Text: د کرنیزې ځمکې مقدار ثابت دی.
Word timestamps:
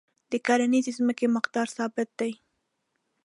د 0.31 0.33
کرنیزې 0.45 0.91
ځمکې 0.97 1.25
مقدار 1.35 1.67
ثابت 1.77 2.09
دی. 2.19 2.31